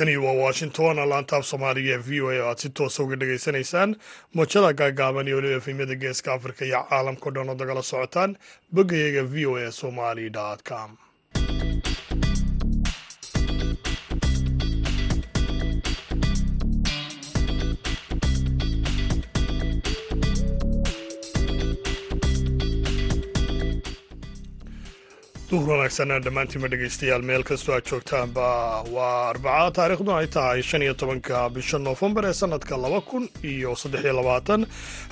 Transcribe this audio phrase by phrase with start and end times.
[0.00, 3.96] halkani waa washington laantaaf soomaaliga ee v o a oo aad si toosa uga dhegaysanaysaan
[4.34, 8.36] moojada gaagaaban iyo weliba efemyada geeska afrika iyo caalamkao dhan oo dagala socotaan
[8.74, 10.30] boggayaga v o a somali
[10.68, 10.96] com
[25.50, 28.44] duhur wanaagsan dhammaantiinma dhegaystayaal meel kastoo aad joogtaanba
[28.96, 33.72] waa arbaca taariikhduna ay tahay shan iyo tobanka bisha noofembar ee sanadka laba kun iyo
[33.82, 34.60] saddex iyo labaatan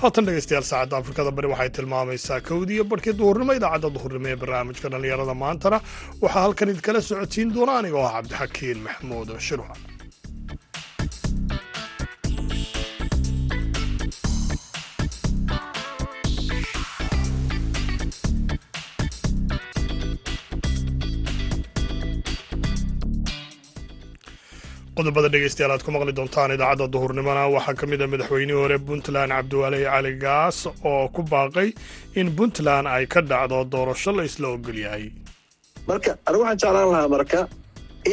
[0.03, 5.35] haatan dhegaystayaal saacadda afrikada bari waxay tilmaamaysaa kowdiiyo barhkii duhurnimo idaacadda duhurnimo ee barnaamijka dhallinyarada
[5.43, 5.77] maantana
[6.23, 9.73] waxaa halkan idinkala socotiin doona anigoo ah cabdixakiin maxamuud shirwa
[24.99, 29.31] qodobada dhegeystayaal aad ku maqli doontaan idaacadda duhurnimona waxaa ka mid a madaxweynihii hore puntland
[29.35, 30.57] cabdiwaali cali gaas
[30.91, 31.69] oo ku baaqay
[32.19, 35.05] in puntland ay ka dhacdo doorasho la isla ogol yahay
[35.89, 37.39] marka anigu waxaan jeclaan lahaa marka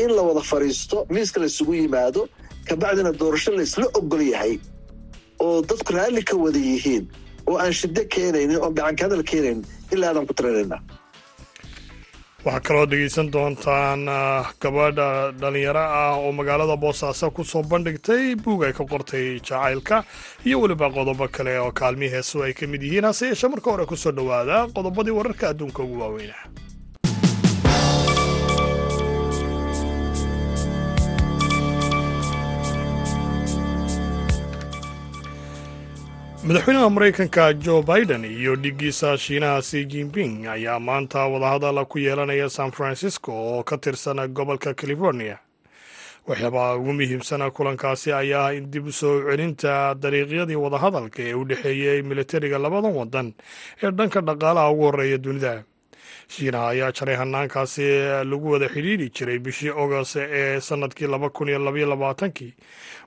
[0.01, 2.21] in la wada fadhiisto miiska la isugu yimaado
[2.69, 4.53] kabacdina doorasho la isla ogol yahay
[5.47, 7.05] oo dadku raalli ka wada yihiin
[7.49, 9.63] oo aan shiddo keenaynin oo gacanka hadal keenaynin
[9.95, 10.79] ilaa aadaan ku tirinayna
[12.47, 14.03] waxaa kaloo dhegeysan doontaan
[14.63, 15.07] gabadha
[15.41, 19.97] dhallinyaro ah oo magaalada boosaaso ku soo bandhigtay buug ay ka qortay jacaylka
[20.47, 23.05] iyo weliba qodobo kale oo kaalmii heesu ay ka mid yihiin.
[23.09, 26.41] Hase yeeshee marka hore ku soo dhowaada qodobadii wararka adduunka ugu waaweynah
[36.47, 42.71] madaxweynaha maraykanka jo biden iyo dhigiisa shiinaha si jinping ayaa maanta wadahadal ku yeelanaya san
[42.73, 45.39] francisco oo ka tirsan gobolka california.
[46.27, 52.03] Waxyaabaha ugu muhiimsana kulankaasi ayaa in dib u soo celinta dariiqyadii wadahadalka ee u dhexeeyey
[52.03, 53.33] militariga labadan wadan
[53.83, 55.63] ee dhanka dhaqaalaha ugu horreeya dunida
[56.29, 57.83] shiinaha ayaa jaray hanaankaasi
[58.31, 62.55] lagu wada xidhiidhi jiray bishii agost ee sannadkii laba kun iyo labaiyo labaatankii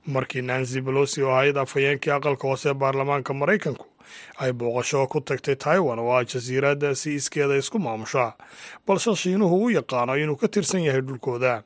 [0.07, 3.85] markii nancy belosi oo ahayd afhayeenkii aqalka hoose baarlamaanka maraykanku
[4.37, 8.33] ay booqasho ku tagtay taiwan oo ah jasiirad si iskeeda isku maamusha
[8.87, 11.63] balse shiinuhu u yaqaano inuu ka tirsan yahay dhulkooda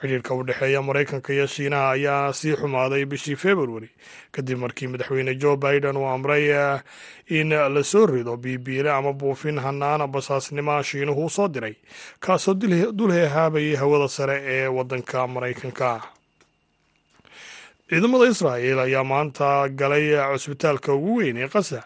[0.00, 3.90] xidhiirka u dhexeeya maraykanka iyo shiinaha ayaa sii xumaaday bishii februari
[4.32, 6.44] kadib markii madaxweyne jo biden uu amray
[7.28, 11.74] in la soo rido biibiile ama buufin hanaana basaasnimoa shiinuhu u soo diray
[12.20, 12.54] kaasoo
[12.98, 15.90] dul heehaabayay hawada sare ee waddanka maraykanka.
[17.88, 21.84] Ciidamada israa'el ayaa maanta galay cusbitaalka ugu weyn ee qasax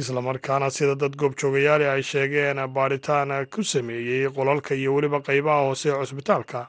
[0.00, 5.98] islamarkaana sida dad goobjoogayaali ay sheegeen baadhitaan ku sameeyey qolalka iyo weliba qaybaha hoose ee
[6.00, 6.60] cusbitaalka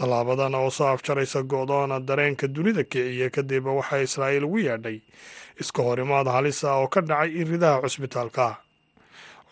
[0.00, 4.98] tallaabadan oo soo afjaraysa go'doona dareenka dunida kiciya kadib waxaa israa'iil ugu yeedhay.
[5.60, 8.56] Iska horimaad halis ah oo ka dhacay iridaha cusbitaalka.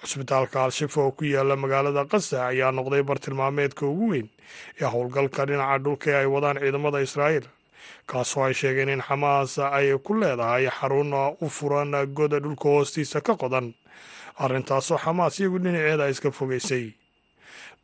[0.01, 4.29] Cusbitaalka al-shifa oo ku yaalla magaalada qasax ayaa noqday bartilmaameedka ugu weyn
[4.81, 7.45] ee howlgalka dhinaca dhulka ee ay wadaan ciidamada israa'iil
[8.09, 11.13] kaasoo ay sheegeen in xamaas ay ku leedahay xarun
[11.45, 13.75] u furan goda dhulka hoostiisa ka qodan.
[14.39, 16.95] Arrintaasoo xamaas iyagu dhinaceeda iska fogeysay.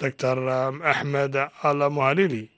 [0.01, 0.39] Doctor
[0.83, 2.51] axmed al muhalili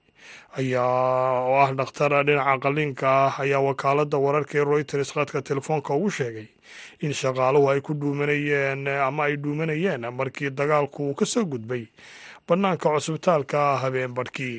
[0.59, 6.11] ayaa oo ah dhakhtar dhinaca qalliinka ah ayaa wakaaladda wararka ee royters khadka telefoonka ugu
[6.19, 6.49] sheegay
[7.05, 11.85] in shaqaaluhu ay ku dhuumanayeen ama ay dhuumanayeen markii dagaalku uu ka soo gudbay
[12.49, 14.57] bannaanka cusbitaalka habeen badhkii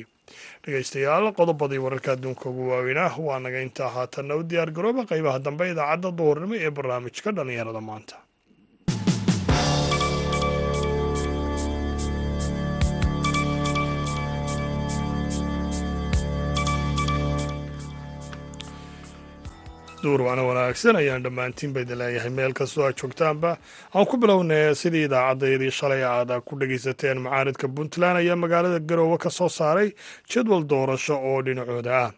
[0.64, 5.64] dhegeystayaal qodobadii wararka adduunka ugu waaweynah waa naga intaa haatanna u diyaar garooba qaybaha dambe
[5.72, 8.16] idaacadda duhurnimo ee barnaamijka dhallinyarada maanta
[20.08, 23.50] duur waana wanaagsan ayaan dhammaantiinba idin leeyahay meel kastoo aad joogtaanba
[23.94, 29.30] aan ku bilownay sidii idaacaddayadii shalay aad ku dhegaysateen mucaaridka puntland ayaa magaalada garoowe ka
[29.30, 29.88] soo saaray
[30.32, 32.10] jadwal doorasho oo dhinacooda ah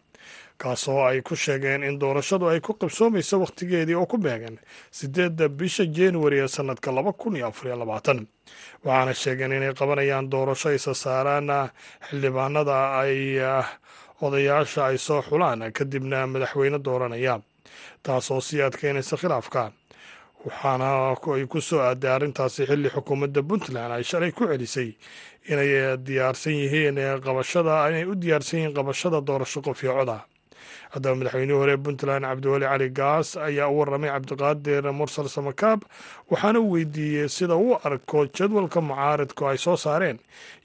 [0.62, 4.56] kaasoo ay ku sheegeen in doorashadu ay ku qabsoomayso wakhtigeedii oo ku beegan
[4.98, 8.18] sideedda bisha januari ee sannadka laba kun iyo afariyo labaatan.
[8.84, 11.48] Waxaana sheegeen inay qabanayaan doorasho isa saaraan
[12.06, 13.16] xildhibaanada ay
[14.26, 17.34] odayaasha ay soo xulaan kadibna madaxweyne dooranaya
[18.02, 19.72] taasoo sii adkeynaysa khilaafka.
[20.44, 24.96] Waxaana ay ku soo aaday arrintaasi xilli xukuumadda puntland ay shalay ku celisay
[25.52, 30.24] inay diyaarsan yihiin qabashada inay u diyaarsan yihiin qabashada doorasho qofyocoda
[30.96, 35.80] haddaba madaxweynihii hore puntland cabdiweli cali gaas ayaa u warramay cabdiqaadir mursal samakaab
[36.30, 40.18] waxaana u weydiiyey sida uu arko jadwalka mucaaradku ay soo saareen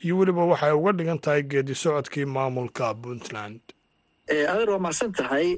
[0.03, 3.59] iyo weliba waxay uga dhigan tahay geedi socodkii maamulka puntland
[4.29, 5.57] adeer waa macsan tahay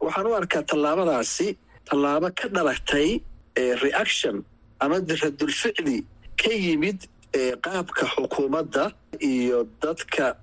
[0.00, 1.48] waxaan u arkaa tallaabadaasi
[1.88, 3.20] tallaabo ka dhalatay
[3.82, 4.44] reaction
[4.80, 6.04] ama diradulficli
[6.40, 6.98] ka yimid
[7.64, 10.36] qaabka xukuumadda iyo dadka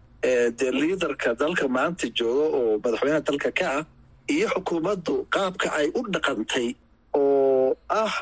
[0.59, 3.83] dee liidarka dalka maanta jooga oo madaxweynaha dalka ka ah
[4.33, 6.67] iyo xukuumaddu qaabka ay u dhaqantay
[7.15, 8.13] oo ah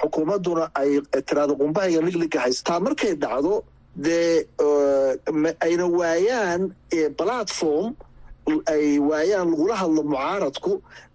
[0.00, 0.90] xukuumadduna ay
[1.26, 3.54] tiraado qumbahayga ligliga haystaa markay dhacdo
[3.96, 4.46] dee
[5.66, 6.62] ayna waayaan
[7.18, 7.94] platform
[8.72, 10.72] ay waayaan lagula hadlo mucaaradku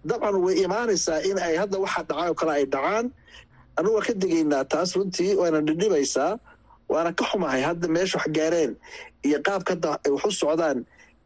[0.08, 3.06] dabcan way imaanaysaa in ay hadda waxa dhacay oo kale ay dhacaan.
[3.78, 6.32] Anugu waa ka degaynaa taas runtii waana dhidhibaysaa
[6.92, 8.72] waana ka xumahay hadda meesha wax gaareen
[9.26, 10.78] iyo qaabka hadda ay wax u socdaan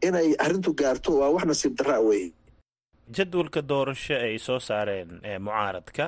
[0.07, 2.31] inay arrintu gaarto waa wax nasiib daraa weeye.
[3.17, 5.11] Jadwalka doorasho ay soo saareen
[5.45, 6.05] mucaaradka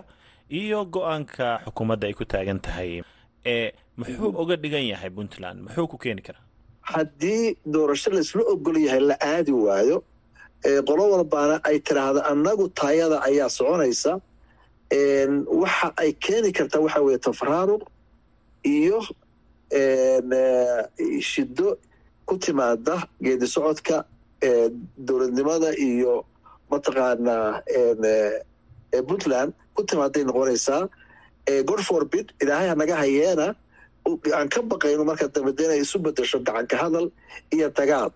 [0.61, 2.93] iyo go'aanka xukuumadda ay ku taagan tahay
[3.99, 5.58] muxuu oga dhigan yahay puntland?
[5.64, 6.44] Muxuu ku keeni karaa
[6.92, 9.98] haddii doorasho laisla ogol yahay la aadi waayo
[10.88, 14.12] qolo walbaana ay tiraahdo annagu taayada ayaa soconaysa
[15.62, 17.82] waxa ay keeni kartaa waxa weeye tafaraaruq
[18.64, 18.98] iyo
[21.30, 21.68] shiddo
[22.26, 23.96] ku timaada geedi socodka
[25.06, 26.24] dowladnimada iyo
[26.70, 27.62] mataqaanaa
[29.08, 30.82] puntland ku timaaday noqonaysaa
[31.68, 33.46] god forbid ilaahay hanaga hayeena
[34.38, 37.06] aan ka baqayno marka dambe de inay isu bedesho gacanka hadal
[37.55, 38.11] iyo dagaal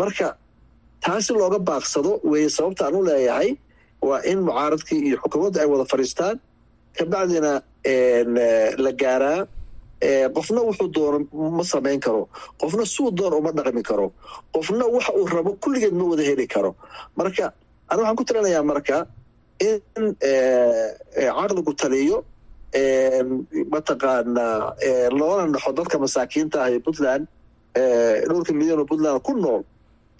[0.00, 0.28] marka
[1.04, 3.50] taasi looga baaqsado weeye sababta aan u leeyahay
[4.08, 6.36] waa in mucaaradkii iyo xukuumaddu ay wada fadhiistaan.
[6.96, 7.52] Kabacdina
[8.84, 9.40] la gaaraa
[10.36, 11.18] qofna wuxuu doono
[11.56, 12.22] ma samayn karo
[12.60, 14.06] qofna suu doon uma dhaqmi karo
[14.54, 16.70] qofna waxa uu rabo kulligeed ma wada heli karo.
[17.18, 17.46] Marka
[17.90, 18.96] ani waxaan ku talinayaa marka
[19.68, 19.80] in
[21.36, 22.18] caqligu taliyo
[23.74, 24.74] mataqaanaa
[25.18, 27.24] loona naxo dadka masaakiinta ah ee puntland
[28.28, 29.62] dhowrka milyan oo puntland ku nool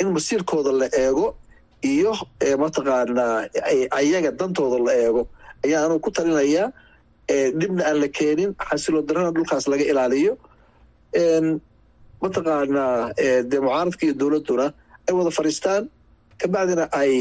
[0.01, 1.27] in masiirkooda la eego
[1.93, 2.13] iyo
[2.65, 3.37] mataqaanaa
[4.01, 5.23] ayaga dantooda la eego.
[5.65, 6.67] Ayaa anugu ku talinayaa
[7.61, 10.33] dhibna aan la keenin xasilo darana dhulkaas laga ilaaliyo.
[12.23, 13.13] Mataqaanaa
[13.51, 14.67] dee mucaaradka iyo dowladduna
[15.09, 15.83] ay wada fadhiistaan
[16.41, 17.13] kabacdina ay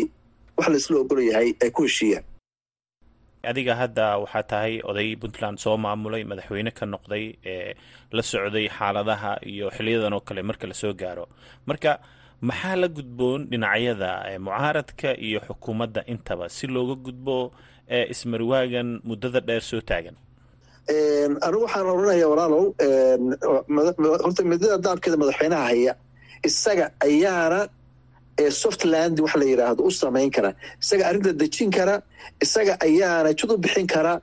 [0.57, 2.25] wax laisla ogol yahay ay ku heshiiyaan
[3.43, 7.73] adiga hadda waxaa tahay oday puntland soo maamulay madaxweyne ka noqday ee
[8.15, 11.25] la socday xaaladaha iyo xiliyadan oo kale marka la soo gaaro.
[11.67, 11.91] Marka
[12.41, 14.11] maxaa la gudboon dhinacyada
[14.45, 17.37] mucaaradka iyo xukuumadda intaba si looga gudbo
[18.13, 20.15] ismarwaagan muddada dheer soo taagan?
[21.45, 22.63] Anigu waxaan odhanaya walaalow
[24.23, 25.93] horta midada daabkeeda madaxweynaha haya
[26.47, 27.59] isaga ayaana
[28.61, 30.51] softland wax la yidhaahdo u samayn kara.
[30.81, 31.95] Isaga arrinta dejin kara
[32.45, 34.13] isaga ayaana jud u bixin kara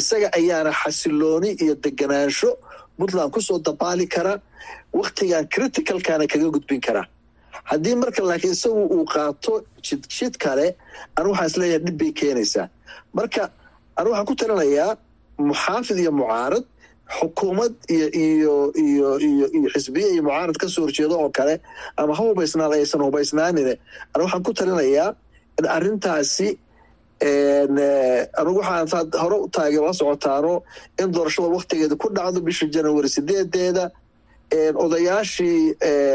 [0.00, 2.50] isaga ayaana xasilooni iyo deganaansho
[2.98, 4.34] puntland ku soo dabaali kara
[4.92, 7.02] waktigan criticalkana kaga gudbin kara.
[7.70, 9.52] Haddii marka laakiin isagu uu qaato
[10.16, 10.66] jid kale
[11.16, 12.66] anigu waxaan is leeyahay dhib bay keenaysaa.
[13.16, 13.42] Marka
[13.98, 14.90] anigu waxaan ku talinayaa
[15.48, 16.64] muxaafid iyo mucaarad
[17.16, 18.54] xukuumad iyo iyo
[18.86, 21.54] iyo iyo iyo xisbiye iyo mucaarad ka soo horjeedo oo kale
[21.96, 23.74] ama ha hubaysnaan aysan hubaysnaanine.
[24.12, 25.10] Anigu waxaan ku talinayaa
[25.58, 26.48] in arrintaasi
[28.40, 30.62] anigu waxaan hore u taagay la socotaano
[31.00, 33.84] in doorashada waktigeeda ku dhacdo bisha january sideedeeda
[34.84, 35.74] odayaashii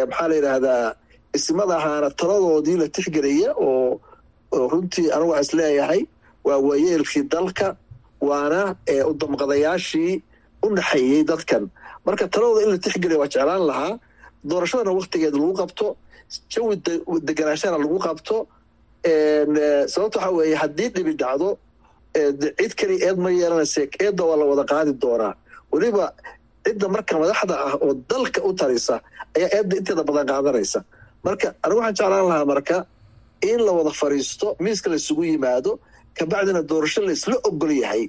[0.10, 0.94] maxaa la yidhaahdaa
[1.38, 4.00] ismada ahaana taladoodii la tixgelaya oo
[4.72, 6.02] runtii anigu waxaa is leeyahay
[6.48, 7.68] waa waayeelkii dalka
[8.22, 8.62] waana
[9.12, 10.14] udamqadayaashii
[10.66, 11.64] u naxeeyey dadkan.
[12.06, 13.94] Marka taladooda in la tixgeliya waa jeclaan lahaa.
[14.50, 15.88] Doorashadana waktigeeda lagu qabto.
[16.54, 16.76] Jawi
[17.28, 18.36] deganaashana lagu qabto.
[19.94, 21.50] Sababta waxaa weeye haddii dhibi dhacdo
[22.60, 25.34] cid kali eed ma yeelanayse eedda waa la wada qaadi doonaa.
[25.72, 26.06] Weliba
[26.66, 28.96] cidda marka madaxda ah oo dalka u tarisa
[29.38, 30.80] ayaa eedda inteeda badan qaadanaysa.
[31.26, 32.78] Marka anigu waxaan jeclaan lahaa marka
[33.50, 35.72] in la wada fadhiisto miiska la isugu yimaado
[36.18, 38.04] kabacdina doorasho la isla ogol yahay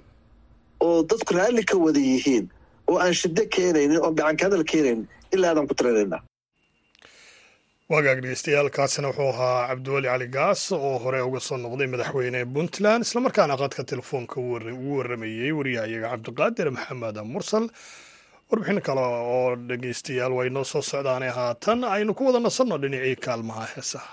[0.87, 2.45] oo dadku raalli ka wada yihiin
[2.91, 6.19] oo aan shiddo keenaynin oo gacanka hadal keenaynin ilaa aadaan ku talinayna
[7.93, 13.03] waagaag dhegeystayaal kaasina wuxuu ahaa cabdiweli cali gaas oo hore uga soo noqday madaxweyne puntland
[13.07, 17.65] islamarkaana qadka telefoonka ugu warramayey wariyahayaga cabdiqaadir maxamed mursal.
[18.51, 19.01] Warbixin kale
[19.35, 24.11] oo dhegeystayaal way noo soo socdaanay haatan aynu ku wada nasanno dhinacii kaalmaha heesaha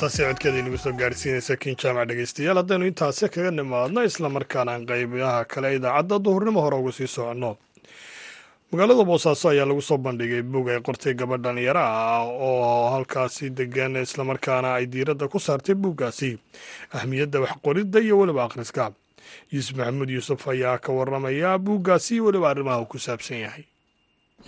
[0.00, 5.44] heestaasi codkeeda inagu soo gaarsiinaysa kin jaamac dhegeystayaal haddaynu intaasi kaga nimaadno islamarkaana aan qaybaha
[5.52, 7.50] kale idaacadda duhurnimo hore uga sii soconno.
[8.70, 13.96] Magaalada boosaaso ayaa lagu soo bandhigay bog ay qortay gabadh dhalinyaro ah oo halkaasi degan
[13.96, 16.38] islamarkaana ay diiradda ku saartay buuggaasi
[16.94, 18.92] ahmiyadda waxqoridda iyo weliba akhriska.
[19.52, 23.64] Yuusuf maxamuud yuusuf ayaa ka waramaya buuggaasi weliba arrimaha uu ku saabsan yahay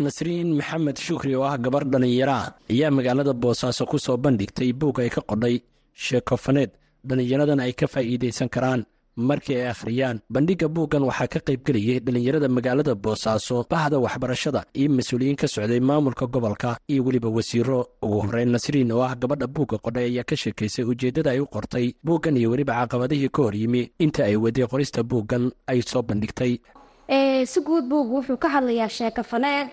[0.07, 4.97] nasriin maxamed shukri oo ah gabarh dhallinyaro ah ayaa magaalada boosaaso ku soo bandhigtay buug
[5.01, 5.57] ay ka qodhay
[6.05, 6.71] sheekofaneed
[7.09, 8.83] dhallinyaradan ay ka faa'iidaysan karaan
[9.29, 10.17] markii ay akhriyaan.
[10.35, 16.25] Bandhigga buuggan waxaa ka qaybgelayay dhallinyarada magaalada boosaaso bahda waxbarashada iyo mas'uuliyiin ka socday maamulka
[16.27, 20.85] gobolka iyo weliba wasiiro ugu horreyn nasriin oo ah gabadha buugga qodhay ayaa ka sheekaysay
[20.93, 25.03] ujeeddada ay u qortay buuggan iyo weliba caqabadihii ka hor yimi inta ay waday qorista
[25.03, 26.55] buuggan ay soo bandhigtay.
[27.53, 29.69] Si guud buug wuxuu ka hadlayaa sheekafaneed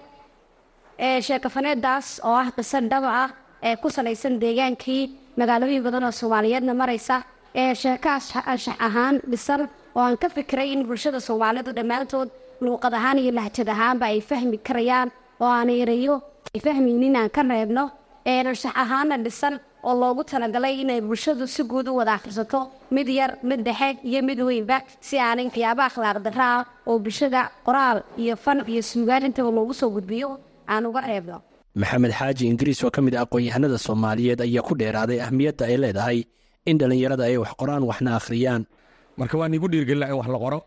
[1.28, 3.30] sheekafaneeddaas oo ah qiso dhaba ah
[3.64, 5.04] ee ku salaysan deegaankii
[5.40, 7.22] magaalooyin badan oo soomaaliyeedna maraysa.
[7.56, 9.62] Ee sheekaas anshax ahaan dhisan
[9.96, 12.30] oo aan ka fikiray in bulshada soomaalidu dhammaantood
[12.62, 16.16] luuqad ahaan iyo lahjad ahaanba ay fahmi karayaan oo aan erayo
[16.56, 17.86] ay fahmaynin aan ka reebno.
[18.26, 22.60] Ee anshax ahaanna dhisan oo loogu talagalay inay bulshadu si guud u wada akhrisato
[22.92, 24.78] mid yar mid dhexe iyo mid weynba
[25.08, 29.90] si aanay waxyaaba akhlaaq darra oo bulshada qoraal iyo fan iyo suugaan intaba loogu soo
[29.90, 30.30] gudbiyo
[30.74, 31.38] aan uga reebno
[31.82, 36.20] maxamed xaaji ingiriis oo ka mid ah aqoon-yahanada soomaaliyeed ayaa ku dheeraaday ahmiyadda ay leedahay
[36.70, 38.64] in dhallinyarada ay wax qoraan waxna akhriyaan.
[39.20, 40.60] Marka waa niigu dhiirgelina in wax la qoro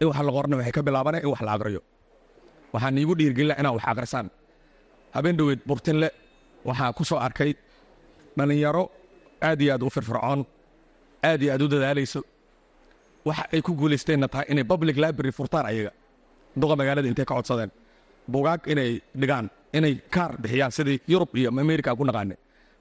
[0.00, 1.80] in wax la qorona waxay ka bilaabana in wax la aqriyo
[2.74, 4.26] waxaa niigu dhiirgelina inaad wax aqrisaan
[5.14, 6.08] habeen dhoweed burtinle
[6.68, 7.52] waxaa ku soo arkay
[8.36, 8.84] dhallinyaro
[9.48, 10.40] aad iyo aad u firfircoon
[11.28, 12.20] aad iyo aad u dadaalayso.
[13.28, 15.92] Waxa ay ku guulaysteenna tahay inay public library furtaan ayaga.
[16.60, 17.70] Duqa magaalada intay ka codsadeen
[18.32, 19.46] bugaag inay dhigaan
[19.78, 22.34] inay kaar bixiyaan sidii yurub iyo america ku naqaane.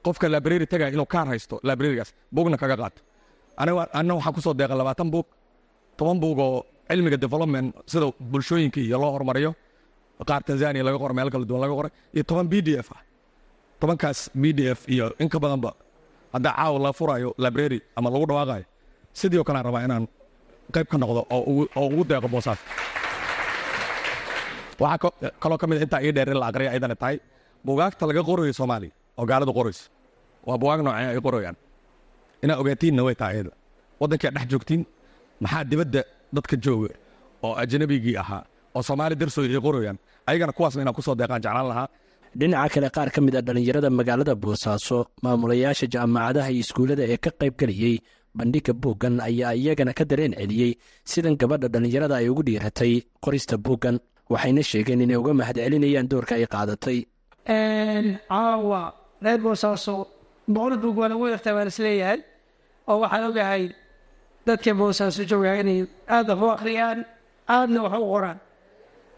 [0.06, 3.00] Qofka library tagaya inuu kaar haysto librarygaas bugna kaga qaato
[3.58, 5.26] anna waxaan ku soo deeqa labaatan bug
[5.98, 9.52] toban bug oo cilmiga development sida bulshooyinka iyo loo horumariyo
[10.30, 11.92] qaar tanzania laga qoray meel kala duwan laga qoray.
[12.16, 13.02] Iyo toban b d f ah
[13.80, 15.72] tobankaas b d f iyo in badanba
[16.34, 18.66] haddaa caawa la furayo library ama lagu dhawaaqayo
[19.20, 20.06] sidii oo kale aan rabaa inaan
[20.76, 22.60] qayb ka noqdo oo ugu deeqo boosaas
[24.80, 27.18] waxaa kaloo ka mid intaa ii dheer in la aqriya ayadana tahay
[27.68, 29.84] bugaagta laga qorayo soomaaliya oo gaaladu qorayso
[30.48, 31.58] waa bugaag noocee ay qorayaan
[32.44, 33.52] inaa ogaatiinna way tahay ayada
[34.02, 34.82] waddankaa dhex joogtiin
[35.44, 36.02] maxaa dibadda
[36.36, 36.90] dadka jooga
[37.46, 38.42] oo ajnabigii ahaa
[38.78, 39.98] oo soomaali darsooy ay qorayaan
[40.30, 41.88] ayagana kuwaasna inaan ku soo deeqaan jeclaan lahaa
[42.40, 47.32] dhinaca kale qaar ka mid a dhallinyarada magaalada boosaaso maamulayaasha jaamacadaha iyo iskuullada ee ka
[47.42, 47.96] qayb geliyey
[48.40, 50.72] bandhigga buuggan ayaa iyagana ka dareen celiyey
[51.12, 52.94] sidan gabadha dhallinyarada ay ugu dhiiratay
[53.26, 53.96] qorista buuggan
[54.32, 57.00] waxayna sheegeen inay uga mahadcelinayaan doorka ay qaadatay.
[58.30, 58.82] Caawa
[59.24, 59.94] reer boosaaso
[60.54, 62.20] boqol buug waa lagu yartaa waan is leeyahay
[62.90, 63.64] oo waxaan ogahay
[64.48, 65.80] dadka boosaaso jooga inay
[66.16, 67.00] aada wax u akhriyaan
[67.56, 68.38] aadna wax u qoraan.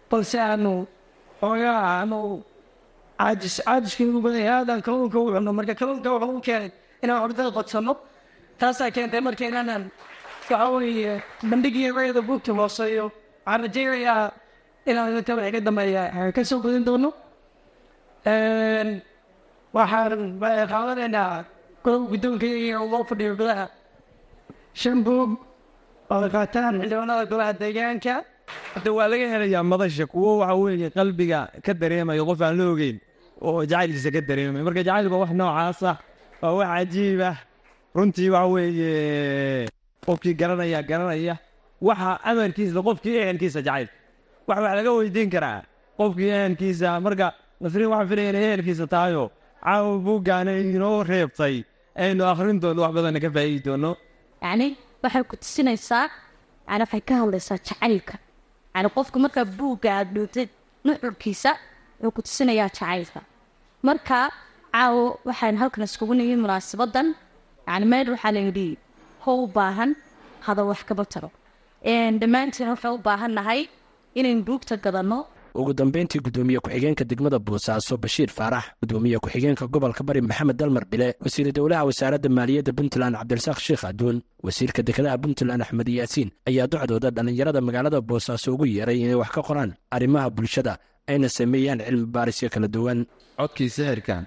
[0.09, 0.73] Balse aanu
[1.41, 2.19] xoogaa aanu
[3.19, 5.51] caajis caajiskii ugu badan yahay aadaan kalluunka u cunno.
[5.57, 6.71] Marka kalluunka wuxuu u keenay
[7.03, 7.93] inaan ordada qodsano
[8.59, 9.83] taasaa keentay marka inaanan
[10.49, 13.05] waxa weeye rayada buugta hooseeyo
[13.45, 14.23] waxaan rajaynayaa
[14.89, 17.09] inta wixii ka dambeeya aan ka soo gudin doono
[19.73, 20.39] waxaan
[20.73, 21.45] qaadanaynaa
[21.83, 23.65] golaha guddoonka iyo loo fadhiyo golaha
[24.81, 25.31] shan buug
[26.13, 28.13] oo qaataan xildhibaanada golaha deegaanka
[28.73, 32.97] hadda waa laga helayaa madasha kuwo waxa weeye qalbiga ka dareemayo qof aan la ogeyn
[33.45, 35.97] oo jacaylkiisa ka dareemay marka jacaylka wax noocaas ah
[36.41, 37.35] waa wax cajiib ah
[37.95, 38.91] runtii waxa weeye
[40.05, 41.35] qofkii garanaya garanaya
[41.87, 43.87] waxa amarkiisa qofkii ehelkiisa jacayl
[44.49, 45.59] wax wax laga weydiin karaa.
[45.97, 47.27] Qofkii ehelkiisa marka
[47.61, 49.23] nasriin waxaan filaya inay ehelkiisa tahayo
[49.63, 51.55] caawa buuggaana inoo reebtay.
[52.03, 53.91] Aynu akhrin doono wax badanna ka faa'iidi doono
[54.43, 54.67] yacni
[55.03, 56.05] waxay ku tusinaysaa
[56.69, 58.15] yani waxay ka hadlaysaa jacaylka.
[58.75, 60.49] Yani qofka markaa buugga aad dhuutid
[60.85, 61.51] nuxurkiisa
[62.01, 63.19] wuxuu ku tusinayaa jacaylka.
[63.87, 64.17] Marka
[64.73, 67.07] caawo waxaan halkan iskugu nimi munaasabadan
[67.67, 68.67] yani meel waxaa la yidhi
[69.23, 69.91] ho u baahan
[70.45, 71.29] hada wax kaba taro.
[72.21, 73.61] Dhammaantiin waxay u baahan nahay
[74.15, 75.25] inaynu buugta gadanno.
[75.59, 81.15] Ugu dambeyntii gudoomiye ku-xigeenka degmada boosaaso bashiir faarax gudoomiye ku-xigeenka gobolka bari maxamed dalmar bile
[81.23, 87.09] wasiir dowlaha wasaaradda maaliyadda puntland cabdirasaaq sheekh aduun wasiirka dekedaha puntland axmed yaasiin ayaa docdooda
[87.15, 90.73] dhallinyarada magaalada boosaaso ugu yeeray inay wax ka qoraan arrimaha bulshada
[91.09, 92.99] ayna sameeyaan cilmi baarisyo kala duwan.
[93.39, 94.23] Codkii sixirkan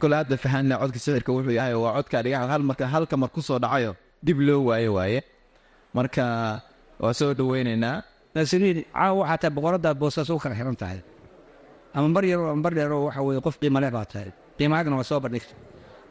[0.00, 3.40] kole hadda fahanna codka sixirka wuxuu yahay waa codka dhigaha hal marka halka mar ku
[3.42, 5.20] soo dhacayo dib loo waayo waaye.
[5.96, 6.60] Marka
[7.00, 8.02] waa soo dhoweynaynaa
[8.34, 11.00] nasriin caawa waxaa tahay boqoradda boosaaso u kala xiran tahay.
[11.94, 14.30] Ama bar yaroo ama bar waxa weye qof qiimo leh baa tahay.
[14.58, 15.54] Qiimahaagna waa soo bandhigta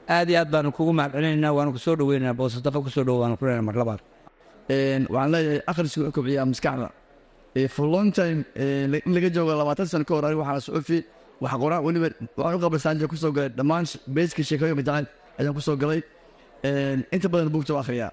[0.07, 3.19] aad iyo aad baanu kugu mahadcelinaynaa waanu ku soo dhoweynaynaa boosaaso dafa ku soo dhowo
[3.23, 4.01] waanu ku mar labaad.
[5.13, 6.89] Waxaan leeyahay akhriska kobciyaa maskaxda.
[7.75, 11.03] For long time in laga joogo labaatan sano ka hor aniga waxaa suxufi
[11.43, 12.07] wax qoraan weliba
[12.38, 15.05] waxaan u qabasaanja ku soo galay dhammaan beeska sheekooyinka jacayl
[15.39, 16.01] ayaan ku soo galay.
[17.15, 18.12] Inta badan buugta waa akhriyaa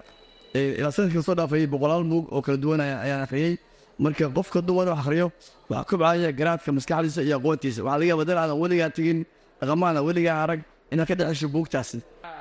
[0.79, 3.55] ilaa sannadkii soo dhaafayay boqolaal buug oo kala duwan ayaan akhriyey
[4.03, 5.27] marka qofka duwan wax akhriyo
[5.69, 7.79] waxaa kobcaya garaadka maskaxdiisa iyo aqoontiisa.
[7.85, 9.19] Waxaa laga yaaba weligaa tegin
[9.59, 10.61] dhaqamaana weligaa arag
[10.91, 11.97] inaad ka dhexesho buugtaasi.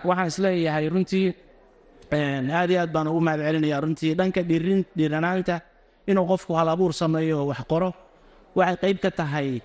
[0.09, 1.27] Waxaan is leeyahay runtii
[2.59, 4.13] aad iyo aad baan ugu mahad celinayaa runtii.
[4.19, 5.61] Dhanka dhirin dhiranaanta
[6.11, 7.91] inuu qofku hal abuur sameeyo oo wax qoro
[8.59, 9.61] waxay qayb ka tahay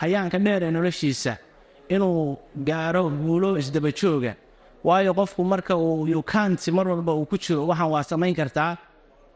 [0.00, 1.32] hayaanka dheer ee noloshiisa
[1.94, 4.32] inuu gaaro guulo isdaba jooga.
[4.84, 8.72] Waayo qofku marka uu yukaanti mar walba uu ku jiro waxaan waa samayn kartaa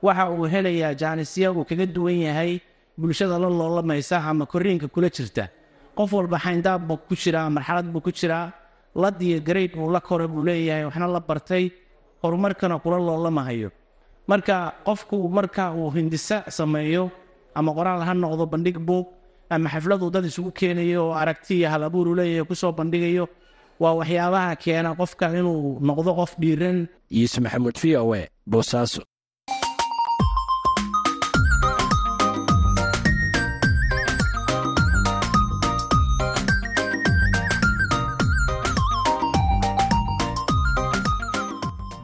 [0.02, 2.60] waxa uu helayaa jaanisya uu kaga duwan yahay
[2.98, 5.44] bulshada la loolamaysa ama koriinka kula jirta.
[5.96, 8.52] Qof walba xayndaab ku jiraa marxalad buu ku jiraa
[8.94, 11.64] lad iyo garayd uu la koray buu leeyahay waxna la bartay
[12.22, 13.70] horumarkana kula loolamahayo.
[14.28, 17.10] Marka qofku marka uu hindisa sameeyo
[17.54, 19.06] ama qoraal ha noqdo bandhig buug
[19.50, 22.08] ama xafladuu dad isugu keenayo oo aragti iyo hal abuur
[22.48, 23.24] ku soo bandhigayo
[23.80, 26.86] waa waxyaabaha keena qofka inuu noqdo qof dhiiran.
[27.10, 29.02] Yuusuf maxamuud v o e boosaaso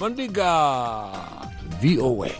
[0.00, 0.50] bandhigga
[1.80, 2.32] v o e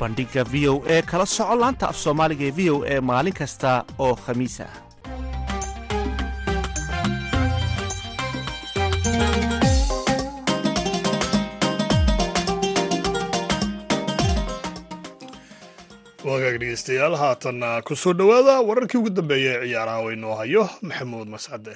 [0.00, 3.70] bandhigga v o e kala soco laanta af soomaaliga ee v o e maalin kasta
[4.04, 4.74] oo khamiis ah
[16.28, 21.28] wagaag dhegeystayaal haatanna ku soo dhowaada wararkii ugu dambeeya ee ciyaaraha oo inoo hayo maxamuud
[21.34, 21.74] mascade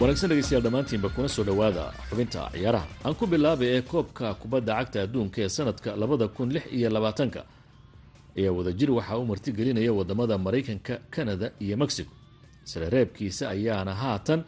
[0.00, 2.86] wanaagsan dhegeystayaal dhammaantiinba kuna soo dhowaada xubinta ciyaaraha.
[3.04, 7.40] Aan ku bilaabay ee koobka kubadda cagta adduunka ee sanadka labada kun lix iyo labaatanka
[8.38, 12.12] ayaa wadajir waxaa u martigelinaya waddamada maraykanka kanada iyo mexico.
[12.70, 14.40] Sirareebkiisa ayaana haatan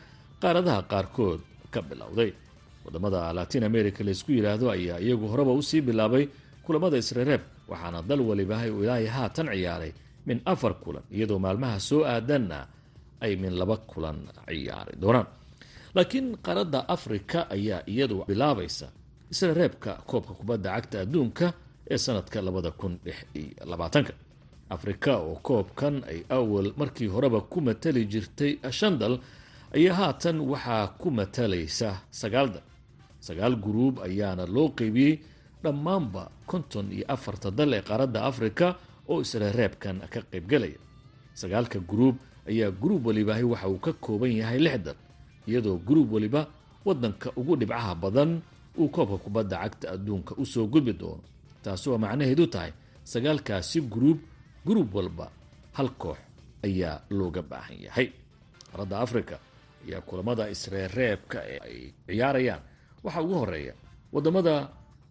[0.43, 1.41] qaaradaha qaarkood
[1.75, 2.31] ka bilowday.
[2.87, 6.25] Wadamada latin america laysku yidhaahdo ayaa iyagu horeba u sii bilaabay
[6.65, 9.93] kulamada israreeb waxaana dal waliba ilaahay haatan ciyaaray
[10.27, 12.59] min afar kulan iyadoo maalmaha soo aadanna
[13.25, 14.17] ay min laba kulan
[14.49, 15.27] ciyaari doonaan
[15.95, 18.87] laakiin qaaradda afrika ayaa iyadu bilaabaysa
[19.33, 21.47] israreebka koobka kubadda cagta adduunka
[21.91, 24.13] ee sanadka labada kun lix iyo labaatanka.
[24.71, 29.15] Afrika oo koobkan ay awal markii horeba ku matali jirtay shan dal
[29.77, 32.63] ayaa haatan waxaa ku matalaysa sagaal dal.
[33.21, 35.15] Sagaal guruub ayaana loo qeybiyey
[35.63, 38.67] dhammaanba konton iyo afarta dal ee qaaradda afrika
[39.11, 40.79] oo israreebkan ka qaybgelaya
[41.35, 42.17] sagaalka guruub
[42.51, 44.97] ayaa guruub walibaahi waxa uu ka kooban yahay lix dal
[45.47, 46.47] iyadoo guruub waliba
[46.85, 48.41] wadanka ugu dhibcaha badan
[48.79, 51.23] uu koobka kubadda cagta adduunka u soo gudbi doono.
[51.63, 52.73] Taasi oo macnaheedu tahay
[53.05, 54.19] sagaalkaasi guruub
[54.67, 55.31] guruub walba
[55.73, 56.19] hal koox
[56.65, 58.09] ayaa looga baahan yahay.
[58.73, 59.39] Qaaradda afrika
[59.89, 62.61] ayaa kulamada isreereebka ee ay ciyaarayaan
[63.05, 63.75] waxaa ugu horreeya
[64.13, 64.69] waddamada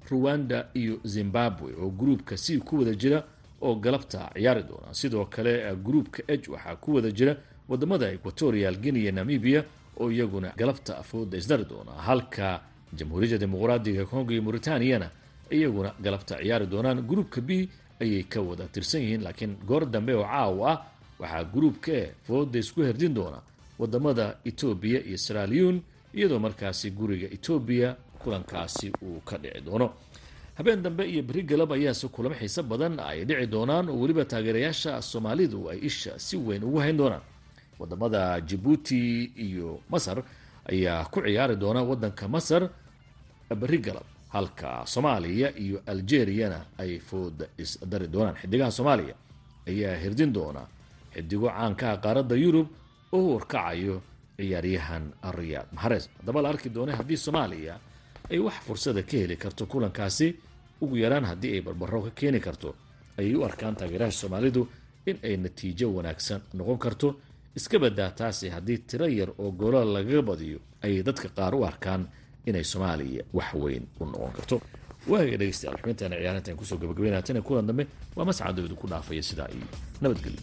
[0.09, 3.23] ruwanda iyo zimbabwe oo gruubka c ku wada jira
[3.61, 7.35] oo galabta ciyaari doona sidoo kale gruubka h waxaa ku wada jira
[7.69, 9.63] waddamada equatorial guinea namibia
[9.99, 11.91] oo iyaguna galabta afooda isdari doona.
[11.91, 12.61] Halka
[12.93, 15.07] jamhuuriyadda dimuqraadiga kongo iyo mauritaniana
[15.51, 17.69] iyaguna galabta ciyaari doonaan gruubka b
[18.01, 20.77] ayay ka wada tirsan yihiin laakiin goor dambe oo caawa ah
[21.19, 23.39] waxaa gruubka e fooda isku herdin doona
[23.79, 25.81] waddamada etoobiya iyo sraliun
[26.15, 29.93] iyadoo markaasi guriga etoobiya kulankaasi uu ka dhici doono.
[30.57, 35.01] Habeen dambe iyo beri galab ayaase kulamo xiise badan ay dhici doonaan oo weliba taageerayaasha
[35.01, 37.21] soomaalidu ay isha si weyn ugu hayn doonaan
[37.79, 40.23] waddamada jibuuti iyo masar
[40.71, 42.69] ayaa ku ciyaari doona wadanka masar
[43.55, 44.03] beri galab.
[44.29, 48.35] Halka soomaaliya iyo algeriyana ay fooda isdari doonaan.
[48.41, 49.15] Xidigaha soomaaliya
[49.67, 50.61] ayaa hirdin doona
[51.13, 52.67] xidigo caankaha qaaradda yurub
[53.13, 54.01] oo warkacayo
[54.37, 55.03] ciyaaryahan
[55.37, 57.75] riyaad mahares haddaba la arki doona haddii soomaaliya
[58.31, 60.27] ay wax fursada ka heli karto kulankaasi
[60.81, 62.75] ugu yaraan haddii ay barbaro ka keeni karto
[63.17, 64.61] ayay u arkaan taageerayaasha soomaalidu
[65.09, 67.07] in ay natiijo wanaagsan noqon karto
[67.57, 72.07] iska badaa taasi haddii tiro yar oo goola lagaga badiyo ayay dadka qaar u arkaan
[72.45, 74.57] inay soomaaliya wax weyn u noqon karto.
[75.11, 77.83] Waaga dhegeystayaal xubintaana ciyaarintan ku soo gabagabeynaa tana kulan dambe
[78.15, 79.67] waa mascadoodu ku dhaafaya sidaa iyo
[80.01, 80.41] nabadgelyo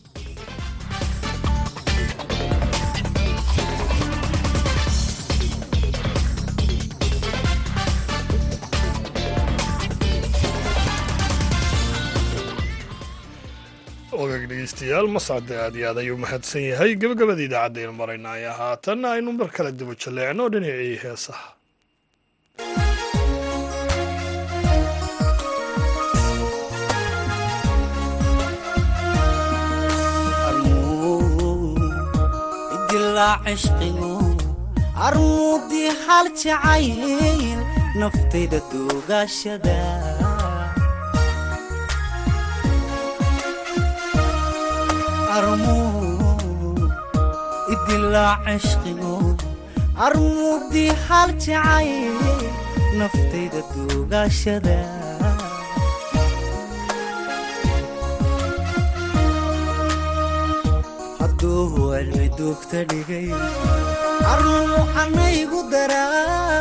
[14.57, 19.71] dhegeystayaal mascade aad iyo aad ayuu mahadsan yahay gabagabada idaacadaynu maraynaya haatan aynu mar kale
[19.81, 21.49] daba jaleecno dhinacii heesaha
[35.07, 37.61] armuudii hal jacayl
[38.01, 39.77] naftayda duugaashada
[50.07, 52.17] armuudii hal jacayl
[52.99, 54.79] naftayda duugaashada.
[61.21, 63.29] Hadduu cilmi duugta dhigay
[64.33, 64.57] arnu
[65.03, 66.61] anaygu daraa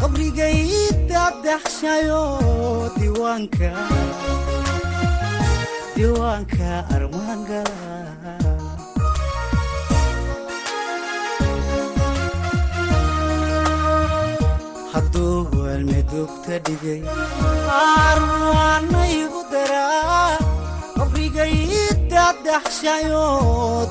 [0.00, 0.58] qabrigay
[1.10, 2.22] daadaxshayo
[2.96, 3.70] diiwaanka
[5.94, 7.76] diiwaanka armaangala
[14.92, 17.00] hadduu waalmedugta dhigay.
[18.08, 20.36] Arwaanaygu daraa
[20.96, 23.24] qabrigayidadaxshayo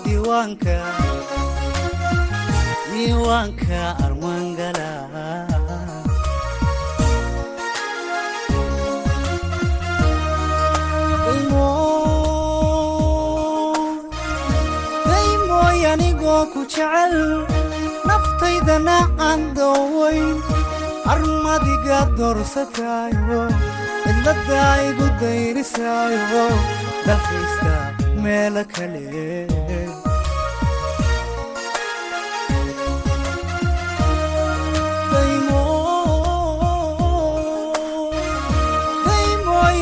[0.03, 0.75] diiwaanka
[2.91, 5.50] diiwaanka armaangala daymooy
[16.41, 17.13] anigoo ku jecel
[18.07, 20.37] naftaydana aan doowayn
[21.13, 23.41] armadiga doorsataayo
[24.03, 26.45] cidladaa igu dayrisaayo
[27.05, 27.73] dalkaysta
[28.23, 29.05] meelo kale.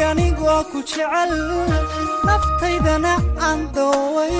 [0.10, 1.34] Anigoo ku jecel
[2.26, 3.14] naftaydana
[3.48, 4.34] aan dooway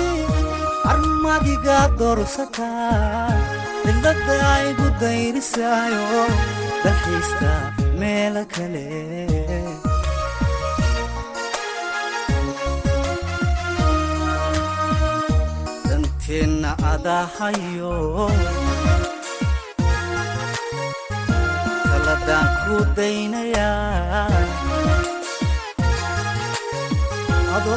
[0.90, 3.28] armadiga doorsataa
[3.84, 6.24] cidladaa igu dayrisaayo
[6.84, 7.50] dalkaysta
[8.00, 8.86] meelo kale.
[15.88, 17.94] Danteenna adahayo
[21.90, 24.26] taladaan ku daynayaa
[27.56, 27.72] ado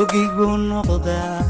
[0.05, 1.41] dogigu noqdaa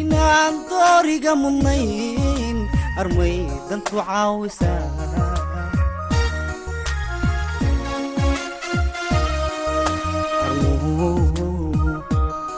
[0.00, 2.56] inaan dooriga mudnayn
[3.00, 3.36] armay
[3.68, 4.86] dantu caawisaa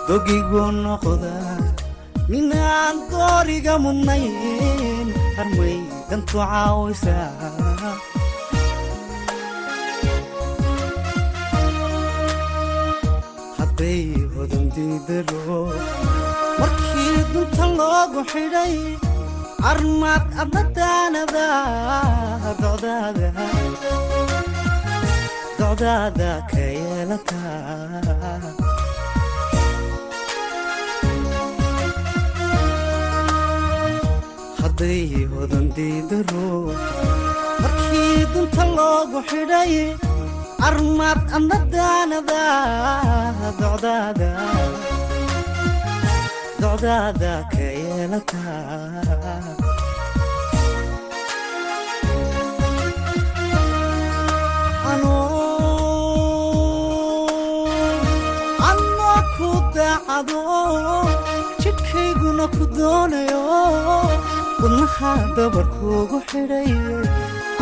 [0.09, 1.57] dogigu noqdaa
[2.39, 5.09] inaan dooriga mudnayn
[5.41, 5.77] armay
[6.11, 7.31] dantu caawisaa
[13.59, 14.03] hadday
[16.61, 18.75] markii dunta loogu xidhay
[19.71, 21.47] armaad adnadaanada
[25.61, 27.55] docdaada ka yeelataa
[34.61, 35.03] hadday
[35.33, 36.47] hodandidalo
[37.63, 39.73] markii dunta loogu xidhay
[40.69, 42.43] armaad adnadaanada
[46.61, 49.45] docdaada ka yeelataa
[58.65, 60.41] anoo ku daacado
[61.63, 63.43] jidhkayguna ku doonayo.
[64.63, 66.71] Wadnaha dabarkuugu xidhay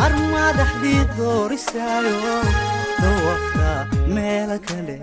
[0.05, 2.35] armaadaxdii doorisaayo
[3.01, 3.69] dawafta
[4.15, 4.95] meelo kale.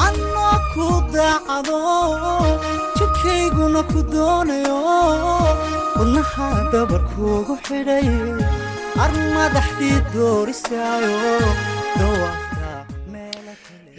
[0.00, 1.78] Anoo ku daacado
[2.98, 4.78] jidhkayguna ku doonayo
[5.96, 8.08] wadnaha dabarkuugu xidhay.
[9.04, 11.34] Armadaxdii doorisaayo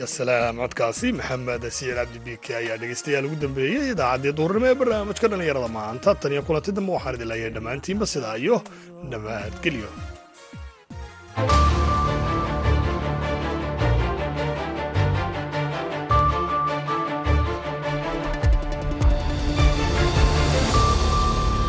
[0.01, 5.27] dawafta ya salaam codkaasi maxamed siir cabdibike ayaa dhegeystayaal ugu dambeeyey idaacaddii duurnimo ee barnaamijka
[5.31, 6.09] dhallinyarada maanta.
[6.21, 8.55] Tan iyo kulanti dambe waxaan idin leeyahay dhammaantiinba sidaa iyo
[9.11, 9.89] nabadgelyo